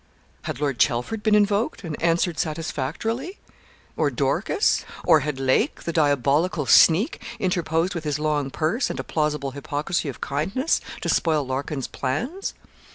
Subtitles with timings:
[0.45, 3.37] Had Lord Chelford been invoked, and answered satisfactorily?
[3.95, 9.03] Or Dorcas or had Lake, the diabolical sneak, interposed with his long purse, and a
[9.03, 12.55] plausible hypocrisy of kindness, to spoil Larkin's plans?